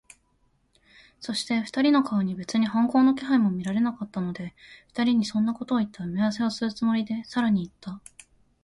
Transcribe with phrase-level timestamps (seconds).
[1.19, 4.55] そして、二人の顔に別に反抗の気配も見られなかったので、
[4.87, 8.01] 二人にそんなことをいった埋合せをするつもりで、さらにいった。